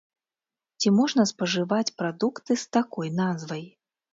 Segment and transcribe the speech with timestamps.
[0.79, 3.63] Ці можна спажываць прадукты з такой назвай?